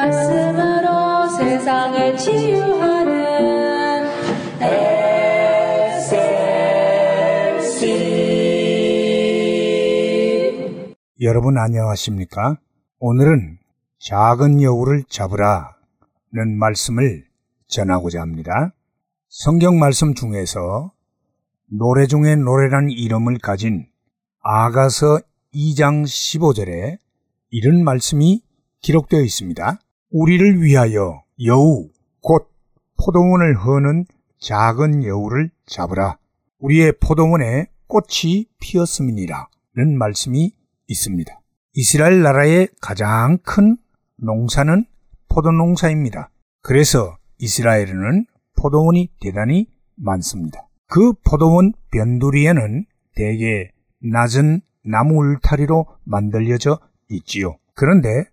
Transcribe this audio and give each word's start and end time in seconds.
말씀으로 0.00 1.28
세상을 1.28 2.16
치유하는 2.16 4.06
SLC 7.60 7.84
여러분 11.20 11.58
안녕하십니까? 11.58 12.56
오늘은 12.98 13.58
작은 13.98 14.62
여우를 14.62 15.04
잡으라는 15.10 15.68
말씀을 16.58 17.26
전하고자 17.66 18.22
합니다. 18.22 18.72
성경 19.28 19.78
말씀 19.78 20.14
중에서 20.14 20.92
노래 21.66 22.06
중에 22.06 22.36
노래란 22.36 22.88
이름을 22.90 23.38
가진 23.38 23.86
아가서 24.40 25.20
2장 25.52 26.04
15절에 26.04 26.96
이런 27.50 27.84
말씀이 27.84 28.40
기록되어 28.80 29.20
있습니다. 29.20 29.78
우리를 30.10 30.62
위하여 30.62 31.22
여우, 31.44 31.88
곧 32.20 32.50
포도원을 32.98 33.56
허는 33.56 34.06
작은 34.40 35.04
여우를 35.04 35.50
잡으라. 35.66 36.18
우리의 36.58 36.94
포도원에 37.00 37.66
꽃이 37.86 38.46
피었음이니라. 38.60 39.48
는 39.76 39.96
말씀이 39.96 40.52
있습니다. 40.88 41.40
이스라엘 41.74 42.22
나라의 42.22 42.68
가장 42.80 43.38
큰 43.44 43.76
농사는 44.16 44.84
포도 45.28 45.52
농사입니다. 45.52 46.30
그래서 46.60 47.16
이스라엘에는 47.38 48.26
포도원이 48.60 49.10
대단히 49.20 49.68
많습니다. 49.94 50.66
그 50.88 51.12
포도원 51.24 51.72
변두리에는 51.92 52.84
대개 53.14 53.70
낮은 54.00 54.60
나무 54.84 55.20
울타리로 55.20 55.86
만들어져 56.04 56.80
있지요. 57.10 57.56
그런데 57.74 58.24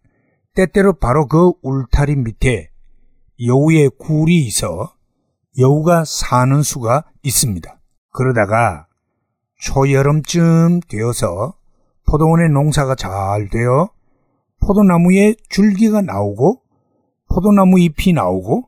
때때로 0.58 0.94
바로 0.94 1.28
그 1.28 1.52
울타리 1.62 2.16
밑에 2.16 2.72
여우의 3.46 3.92
굴이 4.00 4.36
있어 4.48 4.92
여우가 5.60 6.04
사는 6.04 6.64
수가 6.64 7.04
있습니다. 7.22 7.80
그러다가 8.12 8.88
초여름쯤 9.60 10.80
되어서 10.90 11.54
포도원의 12.08 12.50
농사가 12.50 12.96
잘 12.96 13.50
되어 13.52 13.92
포도나무에 14.66 15.36
줄기가 15.50 16.02
나오고 16.02 16.64
포도나무 17.30 17.80
잎이 17.80 18.14
나오고 18.14 18.68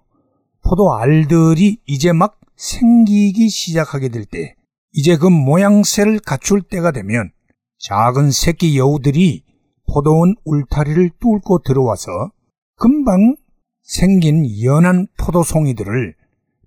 포도 0.63 0.95
알들이 0.95 1.79
이제 1.87 2.13
막 2.13 2.39
생기기 2.55 3.49
시작하게 3.49 4.09
될 4.09 4.25
때, 4.25 4.55
이제 4.91 5.17
그 5.17 5.25
모양새를 5.25 6.19
갖출 6.19 6.61
때가 6.61 6.91
되면 6.91 7.31
작은 7.79 8.31
새끼 8.31 8.77
여우들이 8.77 9.48
포도원 9.91 10.35
울타리를 10.45 11.11
뚫고 11.19 11.59
들어와서 11.63 12.31
금방 12.75 13.35
생긴 13.81 14.45
연한 14.63 15.07
포도송이들을 15.17 16.15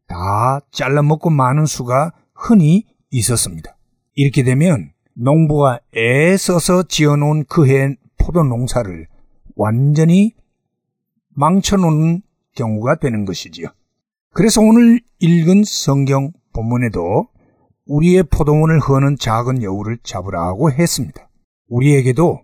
다 0.09 0.61
잘라먹고 0.71 1.31
마는 1.31 1.67
수가 1.67 2.13
흔히 2.35 2.85
있었습니다. 3.11 3.77
이렇게 4.15 4.43
되면 4.43 4.91
농부가 5.15 5.79
애써서 5.97 6.83
지어놓은 6.83 7.45
그해 7.45 7.95
포도 8.19 8.43
농사를 8.43 9.07
완전히 9.57 10.35
망쳐놓는 11.35 12.23
경우가 12.57 12.97
되는 12.97 13.25
것이지요. 13.25 13.69
그래서 14.35 14.61
오늘 14.61 15.01
읽은 15.21 15.63
성경 15.65 16.33
본문에도 16.55 17.29
우리의 17.87 18.25
포도원을 18.25 18.81
허는 18.81 19.17
작은 19.19 19.63
여우를 19.63 19.99
잡으라고 20.03 20.71
했습니다. 20.73 21.29
우리에게도 21.69 22.41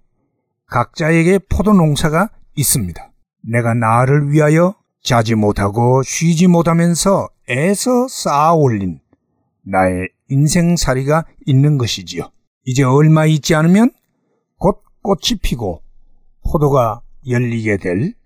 각자에게 0.69 1.41
포도 1.51 1.73
농사가 1.73 2.31
있습니다. 2.55 3.13
내가 3.43 3.75
나를 3.75 4.31
위하여 4.31 4.75
자지 5.03 5.35
못하고 5.35 6.03
쉬지 6.03 6.47
못하면서 6.47 7.29
애써 7.51 8.09
쌓아 8.09 8.55
올린 8.55 9.01
나의 9.63 10.09
인생살이가 10.29 11.25
있는 11.47 11.79
것이지요. 11.79 12.31
이제 12.65 12.83
얼마 12.83 13.27
있지 13.27 13.55
않으면 13.55 13.91
곧 14.59 14.83
꽃이 15.03 15.41
피고 15.43 15.83
포도가 16.43 17.01
열리게 17.27 17.79
될 17.79 18.19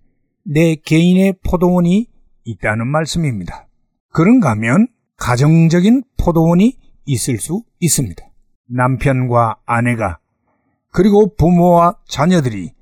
내 0.45 0.75
개인의 0.75 1.35
포도원이 1.45 2.09
있다는 2.45 2.87
말씀입니다. 2.89 3.69
그런가 4.13 4.51
하면 4.51 4.89
가정적인 5.17 6.03
포도원이 6.19 6.77
있을 7.07 7.39
수 7.39 7.63
있습니다. 7.81 8.25
남편과 8.69 9.59
아내가 9.65 10.19
그리고 10.93 11.35
부모와 11.35 11.97
자녀들이 12.07 12.73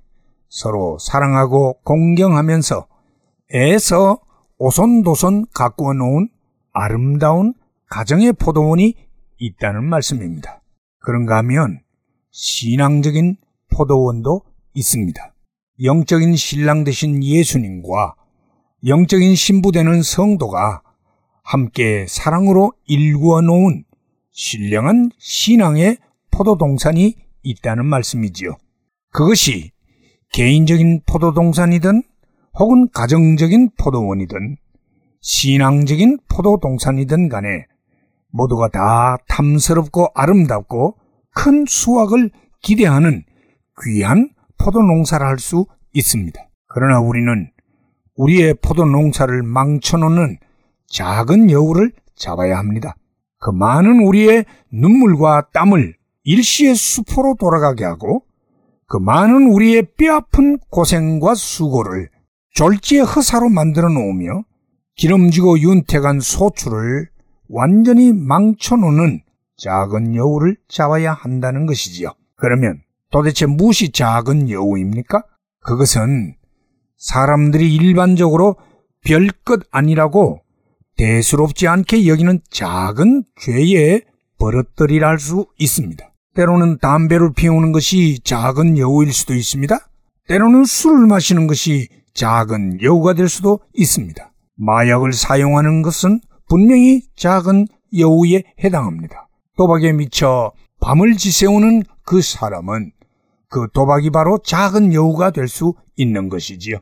서로 0.49 0.99
사랑하고 0.99 1.81
공경하면서 1.85 2.87
애써 3.55 4.19
오손도손 4.59 5.47
가꾸어 5.55 5.95
놓은 5.95 6.29
아름다운 6.73 7.55
가정의 7.89 8.33
포도원이 8.33 8.95
있다는 9.39 9.85
말씀입니다. 9.85 10.61
그런가 10.99 11.39
하면 11.39 11.81
신앙적인 12.33 13.37
포도원도 13.73 14.43
있습니다. 14.75 15.35
영적인 15.83 16.37
신랑 16.37 16.85
되신 16.85 17.23
예수님과 17.23 18.17
영적인 18.87 19.35
신부 19.35 19.73
되는 19.73 20.03
성도가 20.03 20.83
함께 21.43 22.07
사랑으로 22.09 22.73
일구어 22.87 23.41
놓은 23.41 23.85
신령한 24.33 25.11
신앙의 25.19 25.99
포도동산이 26.31 27.17
있다는 27.43 27.87
말씀이지요. 27.87 28.57
그것이 29.13 29.71
개인적인 30.33 31.03
포도동산이든 31.07 32.03
혹은 32.59 32.89
가정적인 32.93 33.71
포도원이든 33.79 34.57
신앙적인 35.21 36.19
포도동산이든 36.29 37.29
간에 37.29 37.67
모두가 38.33 38.69
다 38.69 39.17
탐스럽고 39.29 40.09
아름답고 40.15 40.97
큰 41.35 41.65
수확을 41.67 42.31
기대하는 42.63 43.25
귀한 43.83 44.31
포도 44.59 44.81
농사를 44.83 45.27
할 45.27 45.39
수 45.39 45.67
있습니다. 45.93 46.41
그러나 46.67 47.01
우리는 47.01 47.51
우리의 48.17 48.55
포도 48.63 48.85
농사를 48.85 49.43
망쳐놓는 49.43 50.39
작은 50.87 51.51
여우를 51.51 51.93
잡아야 52.15 52.59
합니다. 52.59 52.95
그 53.39 53.51
많은 53.51 54.01
우리의 54.01 54.45
눈물과 54.71 55.49
땀을 55.53 55.97
일시의 56.25 56.75
수포로 56.75 57.37
돌아가게 57.39 57.85
하고 57.85 58.25
그 58.87 58.97
많은 58.97 59.53
우리의 59.53 59.87
뼈아픈 59.97 60.59
고생과 60.71 61.35
수고를 61.35 62.11
졸지의 62.55 63.05
허사로 63.05 63.49
만들어 63.49 63.89
놓으며 63.89 64.45
기름지고 64.97 65.61
윤택한 65.61 66.21
소출을 66.21 67.09
완전히 67.49 68.13
망쳐놓는 68.13 69.23
작은 69.57 70.15
여우를 70.15 70.57
잡아야 70.69 71.13
한다는 71.13 71.67
것이지요. 71.67 72.13
그러면 72.37 72.81
도대체 73.11 73.47
무엇이 73.47 73.93
작은 73.93 74.51
여우입니까? 74.51 75.23
그것은 75.61 76.35
사람들이 76.97 77.75
일반적으로 77.75 78.57
별것 79.05 79.63
아니라고 79.71 80.43
대수롭지 80.97 81.67
않게 81.69 82.07
여기는 82.07 82.41
작은 82.51 83.25
죄의 83.41 84.03
버릇들이라 84.39 85.09
할 85.09 85.19
수 85.19 85.47
있습니다. 85.59 86.10
때로는 86.35 86.79
담배를 86.79 87.33
피우는 87.35 87.73
것이 87.73 88.21
작은 88.25 88.79
여우일 88.79 89.13
수도 89.13 89.35
있습니다. 89.35 89.79
때로는 90.29 90.65
술을 90.65 91.07
마시는 91.07 91.47
것이 91.47 91.89
작은 92.15 92.83
여우가 92.83 93.15
될 93.15 93.29
수도 93.29 93.61
있습니다. 93.75 94.33
마약을 94.57 95.13
사용하는 95.13 95.83
것은 95.83 96.21
분명히 96.49 97.03
작은 97.17 97.67
여우에 97.99 98.45
해당합니다. 98.63 99.29
도박에 99.57 99.93
미쳐 99.93 100.53
밤을 100.81 101.17
지새우는 101.17 101.83
그 102.05 102.23
사람은 102.23 102.93
그 103.49 103.67
도박이 103.73 104.11
바로 104.11 104.39
작은 104.39 104.93
여우가 104.95 105.31
될 105.31 105.49
수 105.49 105.75
있는 105.97 106.29
것이지요. 106.29 106.79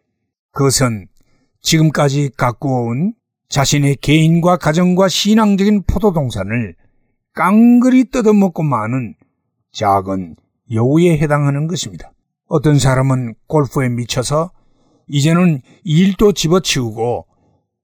그것은 0.53 1.07
지금까지 1.63 2.31
가꾸어온 2.37 3.15
자신의 3.49 3.97
개인과 3.97 4.59
가정과 4.59 5.09
신앙적인 5.09 5.85
포도동산을 5.87 6.75
깡그리 7.35 8.11
뜯어먹고 8.11 8.63
마는 8.63 9.15
작은 9.73 10.37
여우에 10.73 11.19
해당하는 11.19 11.67
것입니다. 11.67 12.13
어떤 12.47 12.79
사람은 12.79 13.35
골프에 13.47 13.89
미쳐서 13.89 14.51
이제는 15.09 15.61
일도 15.85 16.33
집어치우고 16.33 17.27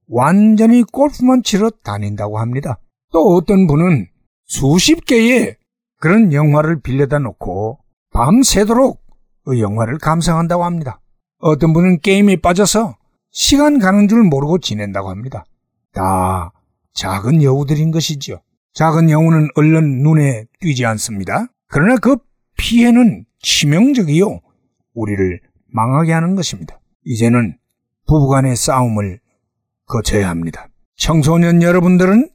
완전히 0.09 0.83
골프만 0.83 1.43
치러 1.43 1.71
다닌다고 1.71 2.39
합니다. 2.39 2.79
또 3.13 3.35
어떤 3.35 3.67
분은 3.67 4.09
수십 4.45 5.07
개의 5.07 5.57
그런 5.99 6.33
영화를 6.33 6.81
빌려다 6.81 7.19
놓고 7.19 7.79
밤새도록 8.13 9.03
그 9.45 9.61
영화를 9.61 9.99
감상한다고 9.99 10.65
합니다. 10.65 11.01
어떤 11.39 11.73
분은 11.73 12.01
게임에 12.01 12.37
빠져서 12.37 12.97
시간 13.31 13.79
가는 13.79 14.09
줄 14.09 14.23
모르고 14.23 14.59
지낸다고 14.59 15.11
합니다. 15.11 15.45
다 15.93 16.53
작은 16.95 17.43
여우들인 17.43 17.91
것이지요. 17.91 18.41
작은 18.75 19.11
여우는 19.11 19.49
얼른 19.55 20.03
눈에 20.03 20.45
띄지 20.61 20.85
않습니다. 20.87 21.47
그러나 21.75 21.97
그 21.97 22.19
피해는 22.57 23.25
치명적이요. 23.41 24.41
우리를 24.95 25.41
망하게 25.67 26.13
하는 26.13 26.37
것입니다. 26.37 26.79
이제는 27.05 27.59
부부간의 28.07 28.55
싸움을 28.55 29.19
거쳐야 29.85 30.29
합니다. 30.29 30.69
청소년 30.95 31.63
여러분들은 31.63 32.29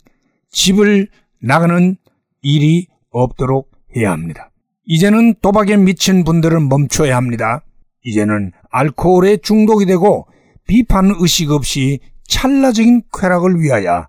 집을 0.51 1.07
나가는 1.41 1.95
일이 2.41 2.87
없도록 3.11 3.71
해야 3.95 4.11
합니다. 4.11 4.51
이제는 4.83 5.35
도박에 5.35 5.77
미친 5.77 6.25
분들은 6.25 6.67
멈춰야 6.67 7.15
합니다. 7.15 7.63
이제는 8.03 8.51
알코올에 8.71 9.37
중독이 9.37 9.85
되고 9.85 10.27
비판 10.67 11.13
의식 11.17 11.51
없이 11.51 12.01
찰나적인 12.27 13.03
쾌락을 13.17 13.61
위하여 13.61 14.05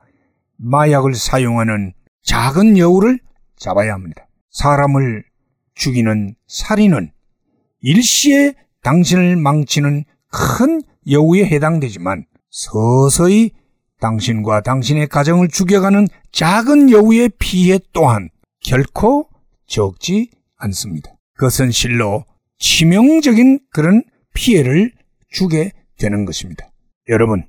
마약을 0.56 1.14
사용하는 1.14 1.92
작은 2.24 2.78
여우를 2.78 3.20
잡아야 3.56 3.94
합니다. 3.94 4.26
사람을 4.50 5.24
죽이는 5.74 6.34
살인은 6.46 7.12
일시에 7.80 8.54
당신을 8.82 9.36
망치는 9.36 10.04
큰 10.28 10.82
여우에 11.10 11.44
해당되지만 11.46 12.26
서서히 12.50 13.52
당신과 14.00 14.62
당신의 14.62 15.08
가정을 15.08 15.48
죽여가는 15.48 16.06
작은 16.32 16.90
여우의 16.90 17.30
피해 17.38 17.78
또한 17.92 18.30
결코 18.60 19.28
적지 19.66 20.30
않습니다. 20.56 21.10
그것은 21.34 21.70
실로 21.70 22.24
치명적인 22.58 23.60
그런 23.70 24.02
피해를 24.34 24.92
주게 25.30 25.72
되는 25.98 26.24
것입니다. 26.24 26.70
여러분, 27.08 27.46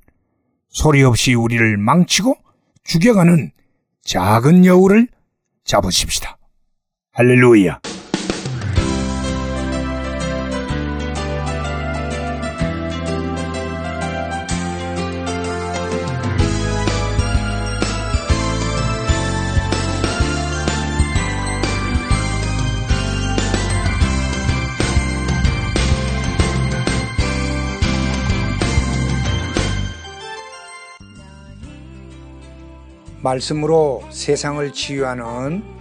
소리 0.69 1.03
없이 1.03 1.33
우리를 1.33 1.77
망치고 1.77 2.35
죽여가는 2.83 3.51
작은 4.03 4.65
여우를 4.65 5.07
잡으십시다. 5.63 6.37
할렐루야. 7.13 7.81
말씀으로 33.21 34.01
세상을 34.09 34.71
치유하는 34.71 35.80